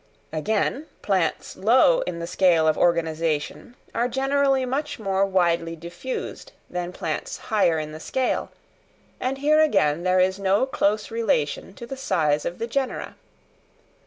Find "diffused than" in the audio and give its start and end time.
5.75-6.91